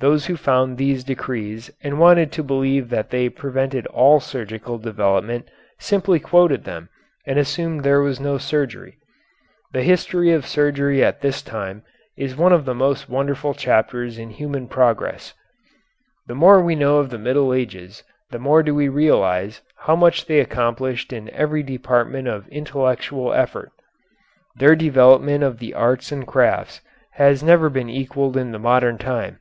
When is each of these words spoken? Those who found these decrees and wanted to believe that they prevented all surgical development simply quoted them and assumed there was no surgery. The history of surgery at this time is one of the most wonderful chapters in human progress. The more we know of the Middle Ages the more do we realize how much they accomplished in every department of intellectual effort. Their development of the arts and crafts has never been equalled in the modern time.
Those 0.00 0.26
who 0.26 0.34
found 0.36 0.78
these 0.78 1.04
decrees 1.04 1.70
and 1.80 1.96
wanted 2.00 2.32
to 2.32 2.42
believe 2.42 2.88
that 2.88 3.10
they 3.10 3.28
prevented 3.28 3.86
all 3.86 4.18
surgical 4.18 4.76
development 4.76 5.48
simply 5.78 6.18
quoted 6.18 6.64
them 6.64 6.88
and 7.24 7.38
assumed 7.38 7.84
there 7.84 8.00
was 8.00 8.18
no 8.18 8.36
surgery. 8.36 8.98
The 9.72 9.84
history 9.84 10.32
of 10.32 10.44
surgery 10.44 11.04
at 11.04 11.20
this 11.20 11.40
time 11.40 11.84
is 12.16 12.34
one 12.34 12.52
of 12.52 12.64
the 12.64 12.74
most 12.74 13.08
wonderful 13.08 13.54
chapters 13.54 14.18
in 14.18 14.30
human 14.30 14.66
progress. 14.66 15.34
The 16.26 16.34
more 16.34 16.60
we 16.60 16.74
know 16.74 16.98
of 16.98 17.10
the 17.10 17.16
Middle 17.18 17.54
Ages 17.54 18.02
the 18.32 18.40
more 18.40 18.64
do 18.64 18.74
we 18.74 18.88
realize 18.88 19.60
how 19.76 19.94
much 19.94 20.26
they 20.26 20.40
accomplished 20.40 21.12
in 21.12 21.30
every 21.30 21.62
department 21.62 22.26
of 22.26 22.48
intellectual 22.48 23.32
effort. 23.32 23.70
Their 24.56 24.74
development 24.74 25.44
of 25.44 25.60
the 25.60 25.74
arts 25.74 26.10
and 26.10 26.26
crafts 26.26 26.80
has 27.12 27.44
never 27.44 27.70
been 27.70 27.88
equalled 27.88 28.36
in 28.36 28.50
the 28.50 28.58
modern 28.58 28.98
time. 28.98 29.38